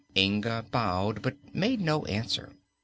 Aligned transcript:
Inga 0.17 0.65
bowed, 0.71 1.21
but 1.21 1.35
made 1.53 1.79
no 1.79 2.05
answer. 2.05 2.53